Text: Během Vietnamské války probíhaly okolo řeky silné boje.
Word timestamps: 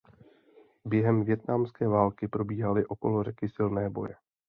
Během 0.85 1.23
Vietnamské 1.23 1.87
války 1.87 2.27
probíhaly 2.27 2.85
okolo 2.85 3.23
řeky 3.23 3.49
silné 3.49 3.89
boje. 3.89 4.15